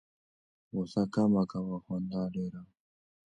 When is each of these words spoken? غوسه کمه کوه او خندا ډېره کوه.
غوسه 0.73 1.01
کمه 1.13 1.43
کوه 1.51 1.71
او 1.75 1.81
خندا 1.85 2.21
ډېره 2.35 2.61
کوه. 2.65 2.73